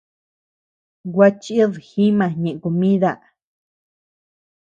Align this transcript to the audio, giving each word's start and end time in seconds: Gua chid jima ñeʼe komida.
Gua 1.13 1.27
chid 1.41 1.71
jima 1.87 2.25
ñeʼe 2.43 2.59
komida. 2.63 3.11